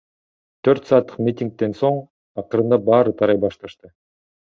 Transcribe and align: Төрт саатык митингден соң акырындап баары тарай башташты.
Төрт 0.67 0.87
саатык 0.91 1.19
митингден 1.27 1.75
соң 1.81 1.99
акырындап 2.43 2.87
баары 2.87 3.15
тарай 3.21 3.41
башташты. 3.45 3.93